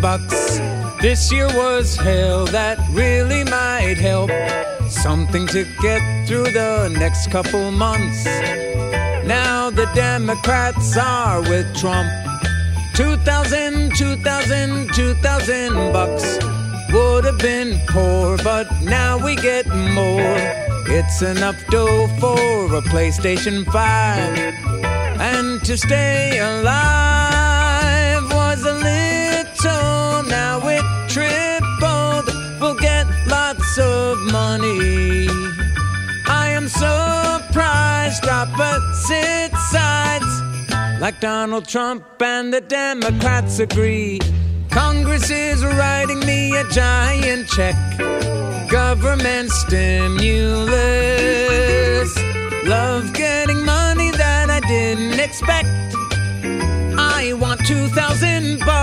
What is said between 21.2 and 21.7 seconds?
enough